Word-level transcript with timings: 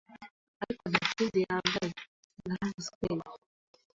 ariko 0.63 0.83
nta 0.91 1.03
kindi 1.15 1.37
yambaye. 1.47 1.89
Naramusweye 2.47 3.23